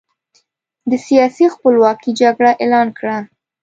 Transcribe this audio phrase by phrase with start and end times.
[0.89, 3.17] د سیاسي خپلواکۍ جګړه اعلان کړه.